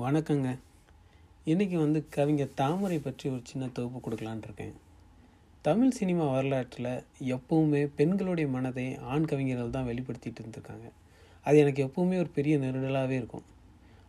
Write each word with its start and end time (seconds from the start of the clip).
வணக்கங்க. 0.00 0.58
இன்றைக்கி 1.44 1.76
வந்து 1.78 2.08
கவிஞர் 2.08 2.54
தாமரை 2.54 2.98
பற்றி 2.98 3.30
ஒரு 3.30 3.40
சின்ன 3.44 3.68
தொகுப்பு 3.68 4.10
கொடுக்கலான்னு 4.10 4.42
இருக்கேன். 4.42 4.72
தமிழ் 5.62 5.90
சினிமா 5.90 6.30
வரலாற்றில் 6.30 7.04
எப்போவுமே 7.20 7.88
பெண்களுடைய 7.96 8.50
மனதை 8.50 8.96
ஆண் 8.96 9.24
கவிஞர்கள் 9.24 9.70
தான் 9.70 9.86
வெளிப்படுத்திகிட்டு 9.86 10.42
இருந்திருக்காங்க. 10.42 10.90
அது 11.42 11.58
எனக்கு 11.58 11.84
எப்போவுமே 11.84 12.18
ஒரு 12.18 12.28
பெரிய 12.28 12.58
நெருடலாகவே 12.58 13.10
இருக்கும். 13.10 13.42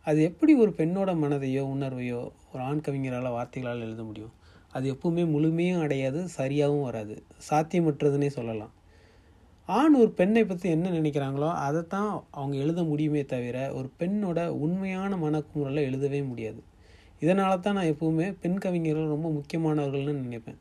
அது 0.03 0.23
எப்படி 0.23 0.55
ஒரு 0.55 0.73
பெண்ணோட 0.77 1.15
மனதையோ 1.23 1.63
உணர்வையோ 1.75 2.31
ஒரு 2.53 2.63
ஆண் 2.63 2.81
கவிஞரால் 2.81 3.31
வார்த்தைகளால் 3.31 3.81
எழுத 3.81 4.03
முடியும்? 4.03 4.31
அது 4.71 4.93
எப்பவுமே 4.93 5.29
முழுமையும் 5.29 5.81
அடையாது 5.81 6.27
சரியாகவும் 6.37 6.81
வராது. 6.81 7.23
சாத்தியமற்றதுன்னே 7.49 8.27
சொல்லலாம். 8.27 8.71
ஆண் 9.77 9.95
ஒரு 10.01 10.11
பெண்ணை 10.19 10.41
பற்றி 10.49 10.67
என்ன 10.75 10.91
நினைக்கிறாங்களோ 10.97 11.49
அதை 11.65 11.81
தான் 11.93 12.11
அவங்க 12.37 12.55
எழுத 12.63 12.81
முடியுமே 12.91 13.21
தவிர 13.33 13.57
ஒரு 13.77 13.87
பெண்ணோட 13.99 14.39
உண்மையான 14.65 15.17
மனக்குமுறையில் 15.23 15.87
எழுதவே 15.87 16.21
முடியாது. 16.29 16.61
இதனால 17.23 17.59
தான் 17.59 17.77
நான் 17.77 17.91
எப்போவுமே 17.93 18.27
பெண் 18.43 18.59
கவிஞர்கள் 18.63 19.13
ரொம்ப 19.15 19.27
முக்கியமானவர்கள்னு 19.37 20.13
நினைப்பேன். 20.25 20.59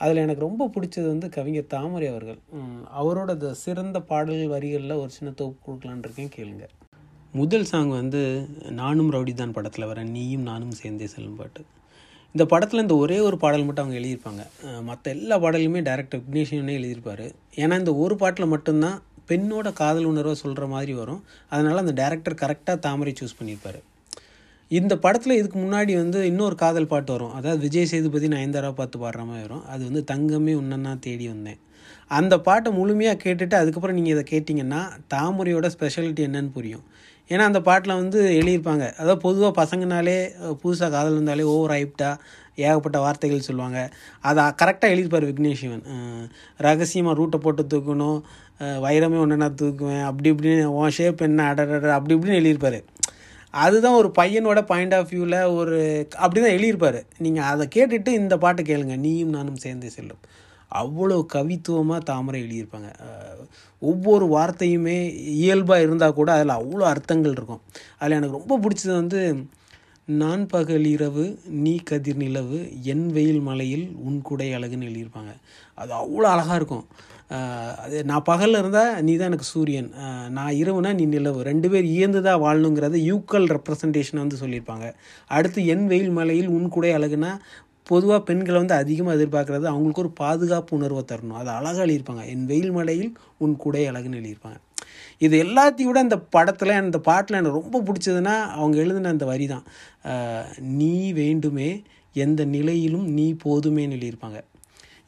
அதில் 0.00 0.22
எனக்கு 0.24 0.46
ரொம்ப 0.46 0.68
பிடிச்சது 0.74 1.06
வந்து 1.12 1.28
கவிஞர் 1.36 1.72
தாமரை 1.74 2.08
அவர்கள். 2.12 2.40
அவரோட 3.00 3.30
த 3.44 3.48
சிறந்த 3.64 4.00
பாடல் 4.10 4.44
வரிகளில் 4.54 5.00
ஒரு 5.02 5.10
சின்ன 5.16 5.30
தொகுப்பு 5.40 5.60
கொடுக்கலான்னு 5.66 6.06
இருக்கேன் 6.06 6.34
கேளுங்க. 6.36 6.66
முதல் 7.40 7.68
சாங் 7.70 7.90
வந்து 8.00 8.22
நானும் 8.80 9.10
ரவுடி 9.14 9.32
தான் 9.40 9.56
படத்தில் 9.56 9.90
வர 9.90 10.02
நீயும் 10.14 10.46
நானும் 10.50 10.78
சேர்ந்தே 10.80 11.08
செல்லும் 11.14 11.38
பாட்டு. 11.40 11.62
இந்த 12.34 12.44
படத்தில் 12.52 12.82
இந்த 12.84 12.96
ஒரே 13.02 13.18
ஒரு 13.28 13.36
பாடல் 13.42 13.64
மட்டும் 13.64 13.84
அவங்க 13.84 14.00
எழுதியிருப்பாங்க. 14.00 14.42
மற்ற 14.88 15.04
எல்லா 15.16 15.36
பாடலுமே 15.42 15.80
டேரக்டர் 15.88 16.22
விக்னேஷனே 16.24 16.74
எழுதியிருப்பார். 16.80 17.26
ஏன்னா 17.62 17.76
இந்த 17.82 17.94
ஒரு 18.04 18.16
பாட்டில் 18.16 18.52
மட்டும்தான் 18.54 18.98
பெண்ணோட 19.30 19.68
காதல் 19.72 20.08
உணர்வை 20.10 20.34
சொல்கிற 20.42 20.66
மாதிரி 20.66 20.92
வரும். 20.92 21.22
அதனால் 21.54 21.82
அந்த 21.84 21.94
டேரக்டர் 22.02 22.40
கரெக்டாக 22.42 22.78
தாமரை 22.86 23.12
சூஸ் 23.20 23.38
பண்ணியிருப்பார். 23.38 23.80
இந்த 24.68 24.94
படத்தில் 25.04 25.38
இதுக்கு 25.38 25.58
முன்னாடி 25.58 25.92
வந்து 26.02 26.26
இன்னொரு 26.26 26.54
காதல் 26.54 26.90
பாட்டு 26.92 27.12
வரும். 27.12 27.34
அதாவது 27.38 27.60
விஜய் 27.66 27.90
சேதுபதி 27.92 28.28
நயன்தாரா 28.28 28.70
பார்த்து 28.80 28.96
பாடுற 29.04 29.22
மாதிரி 29.30 29.44
வரும். 29.46 29.64
அது 29.74 29.82
வந்து 29.88 30.02
தங்கமே 30.12 30.54
உன்னன்னா 30.62 30.92
தேடி 30.98 31.26
வந்தேன். 31.28 31.60
அந்த 32.08 32.34
பாட்டை 32.40 32.72
முழுமையாக 32.72 33.18
கேட்டுட்டு 33.24 33.54
அதுக்கப்புறம் 33.54 33.96
நீங்கள் 33.98 34.14
இதை 34.16 34.24
கேட்டிங்கன்னா 34.32 34.80
தாமரையோட 35.14 35.66
ஸ்பெஷாலிட்டி 35.76 36.22
என்னன்னு 36.28 36.52
புரியும். 36.52 36.84
ஏன்னா 37.28 37.44
அந்த 37.50 37.60
பாட்டில் 37.60 37.98
வந்து 38.02 38.20
எழுதியிருப்பாங்க. 38.40 38.84
அதாவது 39.00 39.20
பொதுவாக 39.24 39.52
பசங்கனாலே 39.62 40.18
புதுசாக 40.62 40.90
காதல் 40.90 41.12
இருந்தாலே 41.12 41.42
ஓவர் 41.42 41.74
ஹைப்டாக 41.76 42.14
ஏகப்பட்ட 42.54 42.98
வார்த்தைகள் 42.98 43.46
சொல்லுவாங்க. 43.48 43.80
அதை 44.20 44.44
கரெக்டாக 44.44 44.92
எழுதிப்பார் 44.94 45.26
விக்னேஷ் 45.30 45.60
சிவன். 45.62 45.84
ரகசியமாக 46.56 47.18
ரூட்டை 47.20 47.36
போட்டு 47.36 47.64
தூக்கணும். 47.74 48.20
வைரமே 48.86 49.18
ஒன்று 49.24 49.50
தூக்குவேன். 49.62 50.02
அப்படி 50.02 50.30
இப்படின்னு 50.32 50.64
உன் 50.64 50.90
ஷேப் 50.90 51.20
என்ன? 51.22 51.54
அடடட 51.54 51.92
அப்படி 51.98 52.14
இப்படின்னு 52.14 52.40
எழுதியிருப்பார். 52.40 52.80
அதுதான் 53.50 53.94
ஒரு 53.94 54.12
பையனோட 54.18 54.60
பாயிண்ட் 54.62 54.94
ஆஃப் 54.94 55.10
வியூவில் 55.10 55.40
ஒரு 55.58 56.08
அப்படி 56.16 56.40
தான் 56.40 56.56
எழுதியிருப்பார். 56.56 57.02
நீங்கள் 57.18 57.44
அதை 57.44 57.68
கேட்டுட்டு 57.76 58.08
இந்த 58.08 58.38
பாட்டை 58.38 58.64
கேளுங்க. 58.70 58.96
நீயும் 58.96 59.28
நானும் 59.28 59.56
சேர்ந்து 59.56 59.90
செல்லும். 59.90 60.22
அவ்வளோ 60.82 61.18
கவித்துவமாக 61.34 62.06
தாமரை 62.10 62.40
எழுதியிருப்பாங்க. 62.44 62.90
ஒவ்வொரு 63.82 64.26
வார்த்தையுமே 64.36 64.98
இயல்பாக 65.42 65.84
இருந்தால் 65.86 66.18
கூட 66.18 66.30
அதில் 66.36 66.58
அவ்வளோ 66.60 66.86
அர்த்தங்கள் 66.94 67.36
இருக்கும். 67.36 67.62
அதில் 68.00 68.18
எனக்கு 68.18 68.38
ரொம்ப 68.40 68.58
பிடிச்சது 68.64 68.94
வந்து 69.02 69.20
நான் 70.20 70.42
பகல் 70.52 70.86
இரவு 70.94 71.24
நீ 71.64 71.72
கதிர் 71.88 72.20
நிலவு 72.22 72.58
என் 72.92 73.06
வெயில் 73.16 73.42
மலையில் 73.48 73.86
உன் 74.06 74.18
குடை 74.28 74.48
அழகுன்னு 74.56 74.88
எழுதியிருப்பாங்க. 74.88 75.32
அது 75.80 75.92
அவ்வளோ 76.02 76.26
அழகாக 76.34 76.58
இருக்கும். 76.60 76.86
அது 77.84 77.96
நான் 78.10 78.26
பகலில் 78.28 78.58
இருந்தால் 78.60 78.92
நீ 79.06 79.12
தான் 79.16 79.30
எனக்கு 79.30 79.48
சூரியன். 79.54 79.90
நான் 80.36 80.54
இரவுனா 80.60 80.90
நீ 81.00 81.04
நிலவு. 81.14 81.40
ரெண்டு 81.50 81.68
பேர் 81.72 81.86
இயந்து 81.96 82.20
தான் 82.26 82.42
வாழணுங்கிறத 82.44 83.00
யூக்கல் 83.10 83.48
ரெப்ரசன்டேஷன் 83.56 84.22
வந்து 84.22 84.40
சொல்லியிருப்பாங்க. 84.42 84.86
அடுத்து 85.38 85.66
என் 85.74 85.86
வெயில் 85.92 86.14
மலையில் 86.18 86.48
உன் 86.58 86.72
குடை 86.76 86.92
அழகுனா 86.98 87.32
பொதுவாக 87.90 88.20
பெண்களை 88.28 88.58
வந்து 88.60 88.74
அதிகமாக 88.82 89.16
எதிர்பார்க்குறது 89.18 89.66
அவங்களுக்கு 89.72 90.02
ஒரு 90.04 90.12
பாதுகாப்பு 90.22 90.72
உணர்வை 90.78 91.02
தரணும். 91.10 91.38
அது 91.40 91.50
அழகாக 91.58 91.84
எழுதியிருப்பாங்க. 91.86 92.24
என் 92.32 92.46
வெயில் 92.50 92.74
மலையில் 92.78 93.12
உன் 93.44 93.54
குடை 93.64 93.82
அழகுன்னு 93.90 94.20
எழுதியிருப்பாங்க. 94.20 94.58
இது 95.26 95.36
எல்லாத்தையும் 95.44 95.90
விட 95.90 96.00
இந்த 96.06 96.18
படத்தில் 96.34 96.72
அந்த 96.82 96.98
பாட்டில் 97.08 97.38
எனக்கு 97.38 97.60
ரொம்ப 97.60 97.78
பிடிச்சதுன்னா 97.86 98.34
அவங்க 98.58 98.76
எழுதின 98.84 99.10
அந்த 99.14 99.26
வரி 99.30 99.46
தான் 99.52 99.64
நீ 100.80 100.92
வேண்டுமே 101.22 101.70
எந்த 102.24 102.44
நிலையிலும் 102.56 103.06
நீ 103.18 103.26
போதுமேன்னு 103.44 103.96
எழுதியிருப்பாங்க. 103.96 104.38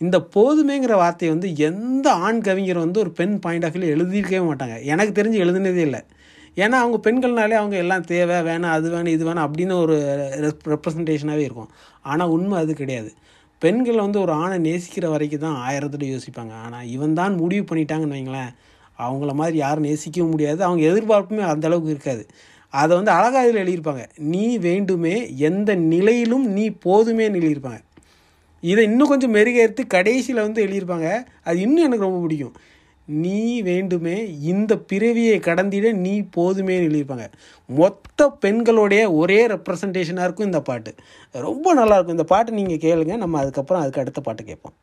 இந்த 0.05 0.19
போதுமேங்கிற 0.35 0.95
வார்த்தையை 1.03 1.31
வந்து 1.35 1.49
எந்த 1.69 2.07
ஆண் 2.27 2.41
கவிஞர் 2.47 2.85
வந்து 2.85 3.01
ஒரு 3.05 3.11
பெண் 3.19 3.37
பாயிண்ட் 3.45 3.65
ஆஃப் 3.67 3.75
வியூவில் 3.75 3.95
எழுதியிருக்கவே 3.97 4.43
மாட்டாங்க. 4.51 4.77
எனக்கு 4.93 5.15
தெரிஞ்சு 5.19 5.39
எழுதுனதே 5.45 5.83
இல்லை. 5.89 6.03
ஏன்னா 6.57 6.77
அவங்க 6.83 7.11
பெண்கள்னாலே 7.11 7.57
அவங்க 7.61 7.77
எல்லாம் 7.77 8.05
தேவை 8.05 8.37
வேணாம் 8.37 8.77
அது 8.77 8.91
வேணும் 8.91 9.13
இது 9.13 9.25
வேணும் 9.25 9.45
அப்படின்னு 9.47 9.73
ஒரு 9.73 9.97
ரெப்ரசன்டேஷனாகவே 10.67 11.45
இருக்கும். 11.49 11.71
ஆனால் 12.03 12.29
உண்மை 12.29 12.59
அது 12.59 12.75
கிடையாது. 12.75 13.11
பெண்கள் 13.59 13.97
வந்து 13.97 14.21
ஒரு 14.21 14.33
ஆணை 14.33 14.59
நேசிக்கிற 14.59 15.09
வரைக்கும் 15.09 15.41
தான் 15.41 15.59
ஆயிரத்தோட 15.69 16.05
யோசிப்பாங்க. 16.15 16.53
ஆனால் 16.65 16.87
இவன் 16.87 17.15
தான் 17.15 17.35
முடிவு 17.35 17.65
பண்ணிட்டாங்கன்னு 17.75 18.17
வைங்களேன். 18.19 18.53
அவங்கள 18.99 19.33
மாதிரி 19.33 19.57
யாரும் 19.57 19.85
நேசிக்கவும் 19.85 20.31
முடியாது. 20.31 20.65
அவங்க 20.65 20.83
எதிர்பார்ப்புமே 20.93 21.41
அந்த 21.41 21.67
அளவுக்கு 21.67 21.91
இருக்காது. 21.91 22.27
அதை 22.69 22.97
வந்து 22.97 23.11
அழகாக 23.11 23.49
இதில் 23.49 23.63
எழுதியிருப்பாங்க. 23.65 24.07
நீ 24.17 24.59
வேண்டுமே 24.59 25.37
எந்த 25.37 25.75
நிலையிலும் 25.75 26.47
நீ 26.47 26.71
போதுமே 26.71 27.29
எழுதியிருப்பாங்க. 27.29 27.81
இதை 28.61 28.85
இன்னும் 28.85 29.09
கொஞ்சம் 29.09 29.35
மெருகேற்று 29.35 29.87
கடைசியில் 29.87 30.41
வந்து 30.41 30.67
எழுதியிருப்பாங்க. 30.67 31.27
அது 31.45 31.61
இன்னும் 31.61 31.85
எனக்கு 31.85 32.05
ரொம்ப 32.05 32.21
பிடிக்கும். 32.21 32.55
நீ 33.19 33.63
வேண்டுமே 33.63 34.17
இந்த 34.53 34.77
பிறவியை 34.77 35.39
கடந்திட 35.41 35.93
நீ 35.93 36.23
போதுமே 36.31 36.79
எழுதியிருப்பாங்க. 36.81 37.27
மொத்த 37.67 38.29
பெண்களுடைய 38.29 39.13
ஒரே 39.13 39.47
ரெப்ரசன்டேஷனாக 39.47 40.29
இருக்கும் 40.29 40.47
இந்த 40.47 40.61
பாட்டு. 40.61 40.95
ரொம்ப 41.33 41.75
நல்லாயிருக்கும் 41.75 42.17
இந்த 42.19 42.25
பாட்டு 42.25 42.53
நீங்கள் 42.53 42.83
கேளுங்க. 42.87 43.17
நம்ம 43.17 43.39
அதுக்கப்புறம் 43.39 43.83
அதுக்கு 43.83 44.01
அடுத்த 44.01 44.21
பாட்டு 44.21 44.45
கேட்போம். 44.45 44.77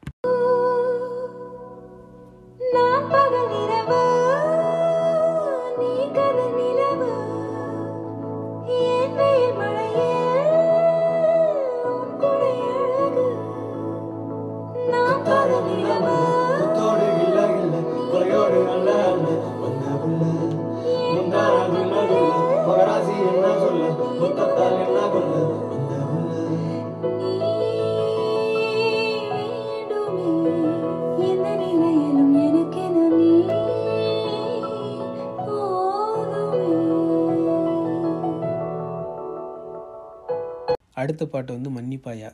அடுத்த 41.07 41.25
பாட்டு 41.33 41.51
வந்து 41.57 41.71
மன்னிப்பாயா? 41.79 42.29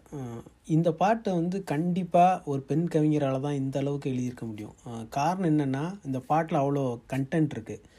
இந்த 0.75 0.89
பாட்டை 1.01 1.31
வந்து 1.39 1.57
கண்டிப்பாக 1.71 2.51
ஒரு 2.51 2.61
பெண் 2.69 2.85
கவிஞரால் 2.93 3.43
தான் 3.47 3.57
இந்த 3.61 3.75
அளவுக்கு 3.81 4.11
எழுதியிருக்க 4.13 4.45
முடியும். 4.51 4.75
காரணம் 5.17 5.49
என்னென்னா 5.51 5.83
இந்த 6.09 6.19
பாட்டில் 6.29 6.61
அவ்வளோ 6.61 6.83
கண்டென்ட் 7.13 7.55
இருக்குது 7.57 7.91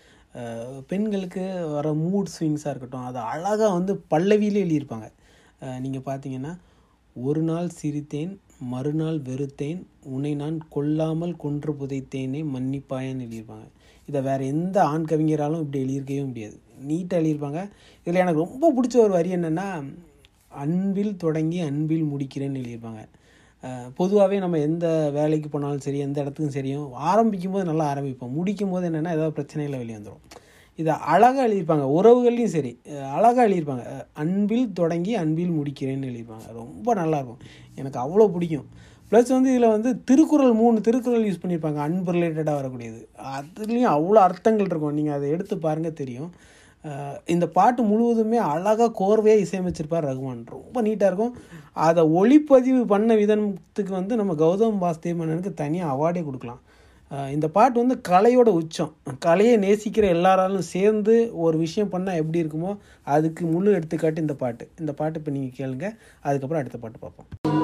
பெண்களுக்கு 0.91 1.43
வர 1.75 1.89
மூட் 2.05 2.31
ஸ்விங்ஸாக 2.37 2.71
இருக்கட்டும் 2.73 3.09
அதை 3.09 3.21
அழகாக 3.33 3.69
வந்து 3.77 3.93
பல்லவியிலே 4.13 4.63
எழுதியிருப்பாங்க. 4.65 5.09
நீங்கள் 5.85 6.07
பார்த்தீங்கன்னா 6.09 6.53
ஒரு 7.17 7.43
நாள் 7.51 7.69
சிரித்தேன் 7.81 8.33
மறுநாள் 8.73 9.19
வெறுத்தேன் 9.29 9.81
உன்னை 10.15 10.33
நான் 10.41 10.57
கொல்லாமல் 10.77 11.35
கொன்று 11.45 11.73
புதைத்தேனே 11.81 12.41
மன்னிப்பாயன்னு 12.55 13.25
எழுதியிருப்பாங்க. 13.25 13.67
இதை 14.09 14.21
வேறு 14.29 14.45
எந்த 14.55 14.77
ஆண் 14.93 15.07
கவிஞராலும் 15.13 15.63
இப்படி 15.65 15.83
எழுதியிருக்கவே 15.85 16.25
முடியாது. 16.31 16.57
நீட்டாக 16.89 17.21
எழுதியிருப்பாங்க. 17.21 17.63
இதில் 18.05 18.23
எனக்கு 18.25 18.45
ரொம்ப 18.47 18.73
பிடிச்ச 18.77 18.97
ஒரு 19.05 19.13
வரி 19.19 19.31
என்னென்னா 19.39 19.69
அன்பில் 20.63 21.13
தொடங்கி 21.25 21.59
அன்பில் 21.69 22.07
முடிக்கிறேன்னு 22.13 22.61
எழுதியிருப்பாங்க. 22.61 23.03
பொதுவாகவே 23.99 24.39
நம்ம 24.45 24.57
எந்த 24.69 24.87
வேலைக்கு 25.17 25.49
போனாலும் 25.53 25.85
சரி 25.85 26.01
எந்த 26.07 26.19
இடத்துக்கும் 26.23 26.57
சரியும் 26.57 26.89
ஆரம்பிக்கும் 27.11 27.55
போது 27.55 27.65
நல்லா 27.69 27.85
ஆரம்பிப்போம். 27.93 28.33
முடிக்கும் 28.39 28.73
போது 28.75 28.85
என்னென்னா 28.91 29.15
ஏதாவது 29.19 29.37
பிரச்சனையில் 29.39 29.81
வெளியே 29.83 29.99
வந்துடும் 29.99 30.25
இதை 30.79 30.95
அழகாக 31.13 31.45
எழுதியிருப்பாங்க. 31.47 31.87
உறவுகள்லையும் 31.99 32.55
சரி 32.55 32.73
அழகாக 33.17 33.45
எழுதியிருப்பாங்க. 33.49 33.85
அன்பில் 34.23 34.67
தொடங்கி 34.81 35.13
அன்பில் 35.21 35.55
முடிக்கிறேன்னு 35.59 36.09
எழுதியிருப்பாங்க. 36.09 36.47
ரொம்ப 36.61 36.95
நல்லாயிருக்கும் 37.01 37.43
எனக்கு 37.81 37.99
அவ்வளோ 38.05 38.27
பிடிக்கும். 38.37 38.67
ப்ளஸ் 39.11 39.31
வந்து 39.37 39.51
இதில் 39.55 39.75
வந்து 39.75 39.91
திருக்குறள் 40.09 40.55
மூணு 40.63 40.79
திருக்குறள் 40.87 41.27
யூஸ் 41.29 41.43
பண்ணியிருப்பாங்க. 41.43 41.81
அன்பு 41.87 42.13
ரிலேட்டடாக 42.17 42.57
வரக்கூடியது. 42.61 43.01
அதுலேயும் 43.37 43.95
அவ்வளோ 43.97 44.21
அர்த்தங்கள் 44.29 44.71
இருக்கும். 44.71 44.97
நீங்கள் 44.99 45.17
அதை 45.17 45.29
எடுத்து 45.35 45.57
பாருங்கள் 45.67 45.99
தெரியும். 46.01 46.31
இந்த 47.35 47.47
பாட்டு 47.57 47.83
முழுவதுமே 47.91 48.39
அழகாக 48.53 48.89
கோர்வையாக 49.01 49.45
இசையமைச்சிருப்பார் 49.45 50.07
ரகுமான். 50.09 50.43
ரொம்ப 50.57 50.83
நீட்டாக 50.87 51.11
இருக்கும். 51.11 51.35
அதை 51.87 52.03
ஒளிப்பதிவு 52.21 52.83
பண்ண 52.93 53.15
விதத்துக்கு 53.21 53.93
வந்து 54.01 54.17
நம்ம 54.21 54.35
கௌதம் 54.45 54.83
வாசுதேவ் 54.85 55.59
தனியாக 55.63 55.95
அவார்டே 55.95 56.25
கொடுக்கலாம். 56.29 56.61
இந்த 57.35 57.47
பாட்டு 57.57 57.77
வந்து 57.83 57.97
கலையோட 58.11 58.49
உச்சம். 58.61 58.93
கலையை 59.27 59.57
நேசிக்கிற 59.65 60.07
எல்லாராலும் 60.17 60.69
சேர்ந்து 60.75 61.15
ஒரு 61.47 61.57
விஷயம் 61.65 61.93
பண்ணால் 61.93 62.21
எப்படி 62.23 62.43
இருக்குமோ 62.45 62.73
அதுக்கு 63.17 63.45
முழு 63.55 63.77
எடுத்துக்காட்டு 63.79 64.25
இந்த 64.27 64.37
பாட்டு. 64.45 64.67
இந்த 64.83 64.95
பாட்டு 65.01 65.21
இப்போ 65.23 65.35
நீங்கள் 65.39 65.59
கேளுங்க. 65.61 65.89
அதுக்கப்புறம் 66.29 66.63
அடுத்த 66.63 66.81
பாட்டு 66.85 67.05
பார்ப்போம். 67.05 67.64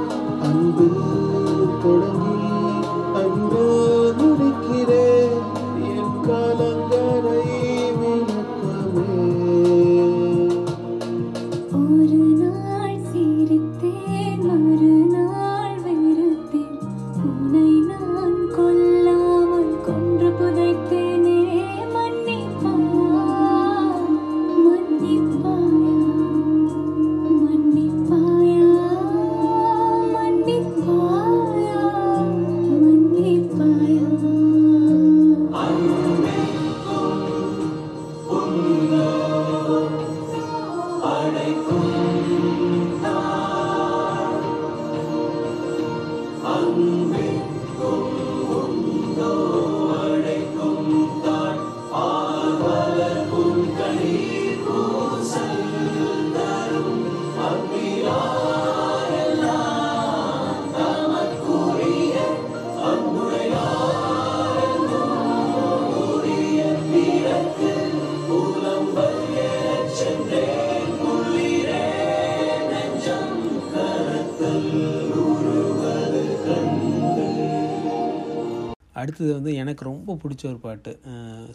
அடுத்தது 79.02 79.30
வந்து 79.36 79.52
எனக்கு 79.62 79.82
ரொம்ப 79.90 80.16
பிடிச்ச 80.22 80.42
ஒரு 80.50 80.58
பாட்டு 80.64 80.92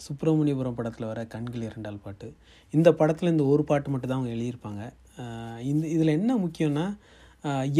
சுப்பிரமணியபுரம் 0.06 0.78
படத்தில் 0.78 1.10
வர 1.10 1.20
கண்கள் 1.34 1.66
இரண்டால் 1.68 2.04
பாட்டு. 2.04 2.28
இந்த 2.74 2.88
படத்தில் 3.00 3.32
இந்த 3.34 3.44
ஒரு 3.52 3.64
பாட்டு 3.70 3.90
மட்டும் 3.92 4.10
தான் 4.10 4.18
அவங்க 4.18 4.34
எழுதியிருப்பாங்க. 4.36 4.82
இந்த 5.70 5.84
இதில் 5.96 6.16
என்ன 6.18 6.32
முக்கியம்னா 6.44 6.86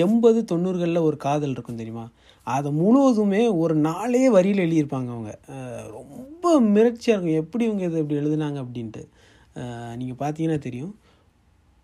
எண்பது 0.04 0.40
தொண்ணூறுகளில் 0.50 1.06
ஒரு 1.06 1.16
காதல் 1.24 1.54
இருக்கும் 1.54 1.78
தெரியுமா? 1.80 2.04
அதை 2.46 2.68
முழுவதுமே 2.80 3.40
ஒரு 3.62 3.74
நாளே 3.86 4.24
வரியில் 4.34 4.62
எழுதியிருப்பாங்க 4.64 5.10
அவங்க. 5.14 5.32
ரொம்ப 5.96 6.44
மிரட்சியாக 6.74 7.16
இருக்கும். 7.16 7.40
எப்படி 7.42 7.64
இவங்க 7.68 7.84
இதை 7.88 8.00
இப்படி 8.02 8.20
எழுதுனாங்க 8.22 8.58
அப்படின்ட்டு. 8.64 9.02
நீங்கள் 10.00 10.20
பார்த்தீங்கன்னா 10.22 10.60
தெரியும். 10.66 10.94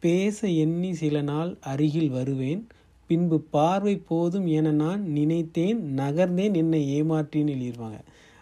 பேச 0.02 0.48
எண்ணி 0.64 0.92
சில 1.00 1.16
நாள் 1.32 1.50
அருகில் 1.72 2.14
வருவேன். 2.18 2.62
பின்பு 3.06 3.38
பார்வை 3.40 3.96
போதும் 3.96 4.46
என 4.46 4.70
நான் 4.70 5.02
நினைத்தேன் 5.08 5.80
நகர்ந்தேன் 5.96 6.54
என்னை 6.54 7.02
ஏமாற்றின்னு 7.02 7.54
எழுதியிருப்பாங்க. 7.56 7.98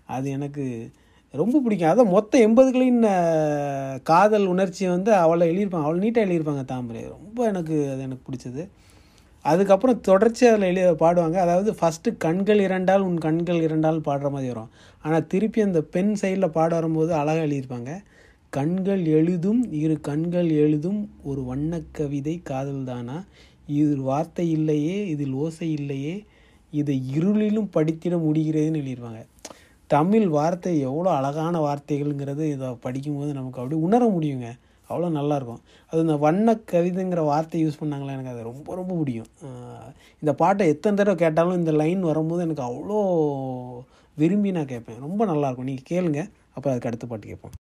அது 0.07 0.31
எனக்கு 0.31 0.65
ரொம்ப 1.35 1.61
பிடிக்கும். 1.61 1.91
அதான் 1.91 2.11
மொத்த 2.11 2.49
எண்பதுகளின் 2.49 3.01
காதல் 4.03 4.47
உணர்ச்சியை 4.47 4.93
வந்து 4.93 5.15
அவளை 5.15 5.45
எழுதியிருப்பாங்க. 5.51 5.87
அவ்வளோ 5.87 6.05
நீட்டாக 6.05 6.27
எழுதியிருப்பாங்க 6.27 6.65
தாமரை. 6.65 7.03
ரொம்ப 7.09 7.47
எனக்கு 7.47 7.91
அது 7.91 8.01
எனக்கு 8.01 8.25
பிடிச்சது. 8.29 8.69
அதுக்கப்புறம் 9.45 10.01
தொடர்ச்சி 10.01 10.47
அதில் 10.47 10.63
எழுத 10.63 10.91
பாடுவாங்க. 11.05 11.37
அதாவது 11.37 11.71
ஃபஸ்ட்டு 11.73 12.17
கண்கள் 12.19 12.61
இரண்டால் 12.61 13.01
உன் 13.01 13.19
கண்கள் 13.19 13.61
இரண்டால் 13.61 14.01
பாடுற 14.01 14.31
மாதிரி 14.31 14.49
வரும். 14.49 14.71
ஆனால் 15.03 15.27
திருப்பி 15.27 15.61
அந்த 15.61 15.81
பெண் 15.81 16.15
சைடில் 16.21 16.49
பாட 16.49 16.75
வரும்போது 16.75 17.13
அழகாக 17.13 17.47
எழுதியிருப்பாங்க. 17.47 17.93
கண்கள் 18.51 19.05
எழுதும் 19.05 19.73
இரு 19.73 20.01
கண்கள் 20.01 20.49
எழுதும் 20.51 21.01
ஒரு 21.23 21.43
வண்ணக் 21.43 21.91
கவிதை 21.93 22.43
காதல்தானா? 22.51 23.17
இது 23.75 23.95
வார்த்தை 24.11 24.47
இல்லையே 24.59 24.97
இதில் 25.13 25.37
ஓசை 25.45 25.69
இல்லையே 25.79 26.15
இதை 26.81 26.97
இருளிலும் 27.19 27.71
படித்திட 27.77 28.17
முடிகிறதுன்னு 28.25 28.81
எழுதிடுவாங்க 28.83 29.23
தமிழ் 29.95 30.27
வார்த்தை 30.39 30.73
எவ்வளோ 30.89 31.11
அழகான 31.19 31.55
வார்த்தைகள்ங்கிறது 31.67 32.45
இதை 32.55 32.69
படிக்கும்போது 32.85 33.31
நமக்கு 33.39 33.61
அப்படியே 33.61 33.81
உணர 33.87 34.03
முடியுங்க. 34.17 34.49
அவ்வளோ 34.91 35.09
நல்லாயிருக்கும். 35.17 35.61
அது 35.91 36.01
இந்த 36.07 36.17
வண்ண 36.25 36.55
கவிதைங்கிற 36.73 37.23
வார்த்தை 37.31 37.59
யூஸ் 37.65 37.81
பண்ணாங்களே 37.81 38.15
எனக்கு 38.17 38.33
அது 38.35 38.49
ரொம்ப 38.51 38.75
ரொம்ப 38.81 38.93
பிடிக்கும். 39.01 39.31
இந்த 40.23 40.33
பாட்டை 40.43 40.67
எத்தனை 40.75 40.97
தடவை 41.01 41.17
கேட்டாலும் 41.25 41.61
இந்த 41.61 41.75
லைன் 41.83 42.03
வரும்போது 42.11 42.45
எனக்கு 42.47 42.67
அவ்வளோ 42.71 42.99
விரும்பி 44.17 44.57
நான் 44.59 44.73
கேட்பேன். 44.75 45.05
ரொம்ப 45.07 45.25
நல்லாயிருக்கும். 45.33 45.71
நீங்கள் 45.73 45.91
கேளுங்க. 45.93 46.23
அப்போ 46.57 46.69
அதுக்கு 46.73 46.91
அடுத்த 46.91 47.07
பாட்டு 47.13 47.33
கேட்போம். 47.33 47.57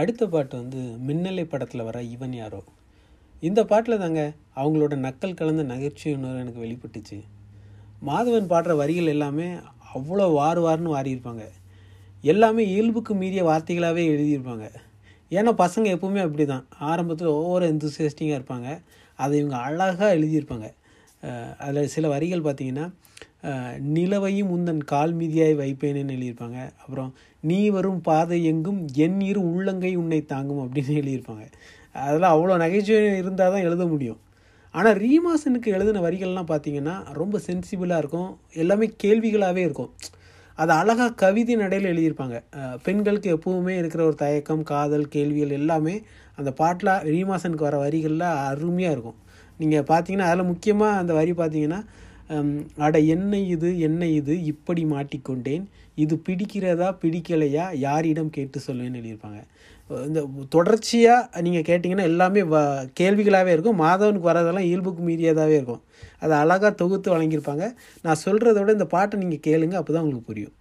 அடுத்த 0.00 0.22
பாட்டு 0.32 0.54
வந்து 0.60 0.80
மின்னலை 1.08 1.44
படத்தில் 1.52 1.86
வர 1.88 1.98
இவன் 2.14 2.34
யாரோ. 2.40 2.60
இந்த 3.48 3.60
பாட்டில் 3.70 4.02
தாங்க 4.02 4.22
அவங்களோட 4.60 4.94
நக்கல் 5.06 5.38
கலந்த 5.38 5.62
நகைச்சுவை 5.70 6.12
உணர்வு 6.18 6.42
எனக்கு 6.42 6.64
வெளிப்பட்டுச்சு. 6.64 7.18
மாதவன் 8.08 8.50
பாடுற 8.52 8.74
வரிகள் 8.80 9.12
எல்லாமே 9.14 9.46
அவ்வளோ 9.94 10.26
வார் 10.38 10.60
வார்னு 10.66 10.94
வாரியிருப்பாங்க. 10.96 11.44
எல்லாமே 12.32 12.62
இயல்புக்கு 12.72 13.12
மீறிய 13.20 13.42
வார்த்தைகளாகவே 13.48 14.02
எழுதியிருப்பாங்க. 14.12 14.66
ஏன்னா 15.30 15.50
பசங்க 15.62 15.86
எப்பவுமே 15.96 16.20
அப்படி 16.26 16.44
தான் 16.52 16.64
ஆரம்பத்தில் 16.90 17.30
ஒவ்வொரு 17.38 17.64
எந்தூசியஸ்டிங்காக 17.72 18.38
இருப்பாங்க. 18.38 18.68
அதை 19.18 19.34
இவங்க 19.40 19.56
அழகாக 19.66 20.10
எழுதியிருப்பாங்க. 20.18 20.68
அதில் 21.64 21.92
சில 21.94 22.08
வரிகள் 22.14 22.46
பார்த்திங்கன்னா 22.46 22.86
நிலவையும் 23.96 24.50
உந்தன் 24.54 24.82
கால் 24.92 25.12
மீதியாய் 25.20 25.54
வைப்பேன்னு 25.60 26.14
எழுதியிருப்பாங்க. 26.16 26.58
அப்புறம் 26.82 27.10
நீ 27.50 27.60
வரும் 27.76 28.00
பாதை 28.08 28.38
எங்கும் 28.50 28.80
என் 29.04 29.20
இரு 29.30 29.42
உள்ளங்கை 29.52 29.92
உன்னை 30.02 30.20
தாங்கும் 30.32 30.62
அப்படின்னு 30.64 30.94
எழுதியிருப்பாங்க. 31.02 31.44
அதெல்லாம் 32.06 32.34
அவ்வளோ 32.36 32.56
நகைச்சுவை 32.64 33.00
இருந்தால் 33.22 33.54
தான் 33.54 33.66
எழுத 33.68 33.84
முடியும். 33.92 34.20
ஆனால் 34.74 34.98
ரீமாசனுக்கு 35.04 35.68
எழுதின 35.76 36.02
வரிகள்லாம் 36.06 36.50
பார்த்தீங்கன்னா 36.50 36.96
ரொம்ப 37.20 37.36
சென்சிபிளாக 37.46 38.02
இருக்கும். 38.02 38.30
எல்லாமே 38.62 38.86
கேள்விகளாகவே 39.04 39.62
இருக்கும். 39.68 39.90
அது 40.58 40.72
அழகாக 40.80 41.16
கவிதை 41.22 41.54
நடையில் 41.62 41.90
எழுதியிருப்பாங்க. 41.92 42.36
பெண்களுக்கு 42.86 43.28
எப்பவுமே 43.36 43.74
இருக்கிற 43.80 44.02
ஒரு 44.08 44.16
தயக்கம் 44.22 44.62
காதல் 44.72 45.06
கேள்விகள் 45.14 45.56
எல்லாமே 45.58 45.94
அந்த 46.38 46.50
பாட்டில் 46.60 46.92
ரீமாசனுக்கு 47.14 47.66
வர 47.68 47.78
வரிகளில் 47.84 48.26
அருமையாக 48.50 48.94
இருக்கும். 48.96 49.18
நீங்கள் 49.62 49.88
பார்த்தீங்கன்னா 49.90 50.28
அதில் 50.30 50.50
முக்கியமாக 50.52 51.00
அந்த 51.00 51.12
வரி 51.20 51.32
பார்த்தீங்கன்னா 51.40 51.80
அட 52.86 52.96
என்ன 53.14 53.38
இது 53.54 53.68
என்ன 53.88 54.02
இது 54.18 54.34
இப்படி 54.52 54.82
மாட்டிக்கொண்டேன். 54.94 55.64
இது 56.04 56.14
பிடிக்கிறதா 56.26 56.88
பிடிக்கலையா 57.02 57.64
யாரிடம் 57.86 58.30
கேட்டு 58.36 58.58
சொல்லுவேன்னு 58.66 59.00
எழுதியிருப்பாங்க. 59.00 59.40
இந்த 60.08 60.20
தொடர்ச்சியாக 60.54 61.42
நீங்கள் 61.46 61.66
கேட்டிங்கன்னா 61.68 62.08
எல்லாமே 62.12 62.42
வ 62.52 62.56
கேள்விகளாகவே 63.00 63.52
இருக்கும். 63.56 63.80
மாதவனுக்கு 63.84 64.30
வரதெல்லாம் 64.30 64.68
இயல்புக்கு 64.70 65.02
மீறியதாகவே 65.08 65.56
இருக்கும். 65.60 65.82
அதை 66.24 66.34
அழகாக 66.42 66.72
தொகுத்து 66.82 67.14
வழங்கியிருப்பாங்க. 67.14 67.66
நான் 68.06 68.22
சொல்கிறத 68.26 68.56
விட 68.62 68.72
இந்த 68.78 68.88
பாட்டை 68.96 69.20
நீங்கள் 69.24 69.44
கேளுங்க 69.48 69.76
அப்போ 69.80 69.92
தான் 69.92 70.04
உங்களுக்கு 70.06 70.30
புரியும். 70.32 70.54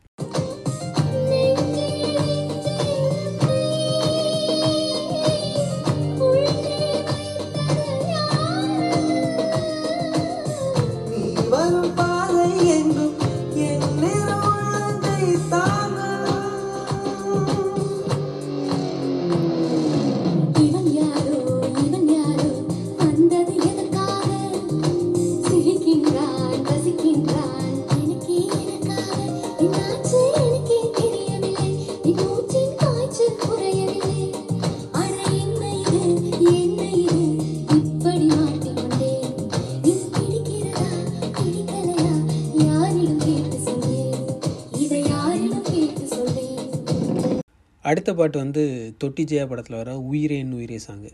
அடுத்த 47.89 48.09
பாட்டு 48.19 48.37
வந்து 48.43 48.63
தொட்டி 49.01 49.23
ஜெயா 49.31 49.43
படத்தில் 49.51 49.79
வர 49.81 49.91
உயிரே 50.11 50.37
என் 50.43 50.55
உயிரே 50.59 50.79
சாங்கு 50.87 51.11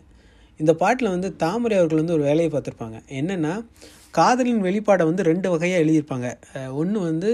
இந்த 0.60 0.72
பாட்டில் 0.82 1.14
வந்து 1.14 1.28
தாமரை 1.42 1.76
அவர்கள் 1.80 2.00
வந்து 2.00 2.14
ஒரு 2.16 2.24
வேலையை 2.28 2.50
பார்த்துருப்பாங்க. 2.52 2.98
என்னென்னா 3.20 3.54
காதலின் 4.18 4.62
வெளிப்பாடை 4.66 5.04
வந்து 5.10 5.22
ரெண்டு 5.30 5.48
வகையாக 5.52 5.82
எழுதியிருப்பாங்க. 5.84 6.28
ஒன்று 6.80 6.98
வந்து 7.08 7.30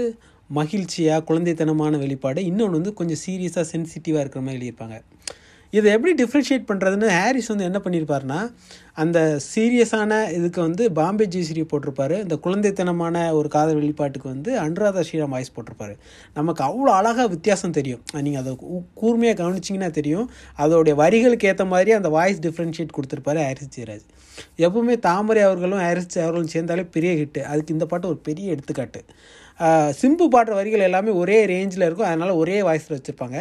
மகிழ்ச்சியாக 0.49 1.25
குழந்தைத்தனமான 1.29 1.99
வெளிப்பாடு 2.01 2.39
இன்னொன்று 2.49 2.77
வந்து 2.79 2.93
கொஞ்சம் 2.99 3.21
சீரியஸாக 3.25 3.65
சென்சிட்டிவாக 3.73 4.23
இருக்கிற 4.23 4.41
மாதிரி 4.45 4.57
எழுதியிருப்பாங்க. 4.57 4.97
இதை 5.77 5.87
எப்படி 5.95 6.11
டிஃப்ரென்ஷியேட் 6.21 6.65
பண்ணுறதுன்னு 6.69 7.07
ஹாரிஸ் 7.17 7.49
வந்து 7.51 7.67
என்ன 7.69 7.79
பண்ணியிருப்பாருன்னா 7.85 8.39
அந்த 9.01 9.19
சீரியஸான 9.51 10.11
இதுக்கு 10.37 10.59
வந்து 10.65 10.83
பாம்பே 10.99 11.25
ஜெயஸ்ரீ 11.33 11.63
போட்டிருப்பாரு. 11.71 12.17
இந்த 12.25 12.35
குழந்தைத்தனமான 12.45 13.15
ஒரு 13.37 13.47
காதல் 13.55 13.77
வெளிப்பாட்டுக்கு 13.79 14.27
வந்து 14.33 14.51
அனுராதா 14.63 15.03
ஸ்ரீராம் 15.07 15.33
வாய்ஸ் 15.35 15.53
போட்டிருப்பாரு. 15.55 15.95
நமக்கு 16.39 16.61
அவ்வளோ 16.67 16.91
அழகாக 16.99 17.27
வித்தியாசம் 17.35 17.75
தெரியும். 17.79 18.03
நீங்கள் 18.27 18.41
அதை 18.43 18.53
கூர்மையாக 19.01 19.37
கவனிச்சிங்கன்னா 19.41 19.89
தெரியும். 19.99 20.27
அதோடைய 20.65 20.95
வரிகளுக்கு 21.03 21.49
ஏற்ற 21.53 21.65
மாதிரி 21.73 21.97
அந்த 21.99 22.11
வாய்ஸ் 22.17 22.43
டிஃப்ரென்ஷியேட் 22.47 22.95
கொடுத்துருப்பாரு 22.99 23.41
ஹாரிஸ் 23.47 23.73
ஜெயராஜ். 23.77 24.05
எப்பவுமே 24.65 24.95
தாமரை 25.07 25.41
அவர்களும் 25.49 25.83
ஹாரிஸ் 25.87 26.21
அவர்களும் 26.25 26.53
சேர்ந்தாலே 26.55 26.85
பெரிய 26.97 27.11
ஹிட்டு 27.23 27.41
அதுக்கு 27.51 27.75
இந்த 27.77 27.87
பாட்டு 27.91 28.11
ஒரு 28.13 28.21
பெரிய 28.29 28.55
எடுத்துக்காட்டு. 28.55 29.01
சிம்பு 30.01 30.25
பாடுற 30.33 30.53
வரிகள் 30.61 30.87
எல்லாமே 30.91 31.11
ஒரே 31.23 31.41
ரேஞ்சில் 31.55 31.87
இருக்கும். 31.87 32.09
அதனால் 32.11 32.39
ஒரே 32.43 32.57
வாய்ஸில் 32.67 32.97
வச்சுருப்பாங்க. 32.97 33.39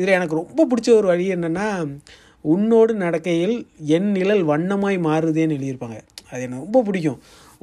இதில் 0.00 0.16
எனக்கு 0.18 0.40
ரொம்ப 0.40 0.66
பிடிச்ச 0.70 0.88
ஒரு 1.00 1.06
வழி 1.12 1.26
என்னென்னா 1.36 1.68
உன்னோடு 2.52 2.92
நடக்கையில் 3.04 3.56
என் 3.96 4.10
நிழல் 4.16 4.42
வண்ணமாய் 4.50 4.98
மாறுதேன்னு 5.06 5.56
எழுதியிருப்பாங்க. 5.56 5.98
அது 6.30 6.42
எனக்கு 6.46 6.64
ரொம்ப 6.64 6.82
பிடிக்கும். 6.86 7.18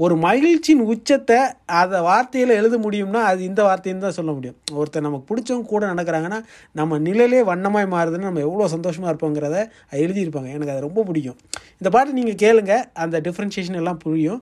ஒரு 0.05 0.15
மகிழ்ச்சியின் 0.25 0.83
உச்சத்தை 0.93 1.37
அதை 1.79 1.99
வார்த்தையில் 2.07 2.53
எழுத 2.57 2.75
முடியும்னா 2.83 3.21
அது 3.29 3.39
இந்த 3.49 3.61
வார்த்தைன்னு 3.67 4.03
தான் 4.05 4.15
சொல்ல 4.17 4.31
முடியும். 4.31 4.57
ஒருத்தர் 4.79 5.05
நமக்கு 5.07 5.27
பிடிச்சவங்க 5.29 5.67
கூட 5.71 5.83
நடக்கிறாங்கன்னா 5.93 6.39
நம்ம 6.79 6.99
நிழலே 7.07 7.39
வண்ணமாய் 7.51 7.89
மாறுதுன்னு 7.95 8.29
நம்ம 8.29 8.43
எவ்வளோ 8.47 8.67
சந்தோஷமாக 8.75 9.11
இருப்போங்கிறத 9.13 9.57
அது 9.89 10.03
எழுதியிருப்பாங்க. 10.05 10.51
எனக்கு 10.57 10.73
அது 10.75 10.87
ரொம்ப 10.87 11.03
பிடிக்கும். 11.09 11.39
இந்த 11.79 11.91
பாட்டு 11.95 12.17
நீங்கள் 12.19 12.39
கேளுங்க. 12.45 12.75
அந்த 13.05 13.21
டிஃப்ரென்ஷியேஷன் 13.27 13.81
எல்லாம் 13.83 14.01
புரியும். 14.05 14.41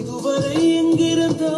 இதுவரை 0.00 0.54
எங்கிருந்தோ 0.82 1.54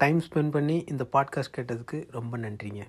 டைம் 0.00 0.20
ஸ்பெண்ட் 0.26 0.50
பண்ணி 0.50 0.76
இந்த 0.86 1.04
பாட்காஸ்ட் 1.12 1.54
கேட்டதுக்கு 1.56 1.98
ரொம்ப 2.10 2.38
நன்றிங்க. 2.38 2.82